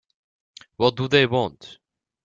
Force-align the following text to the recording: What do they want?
What 0.77 0.95
do 0.95 1.07
they 1.07 1.27
want? 1.27 1.77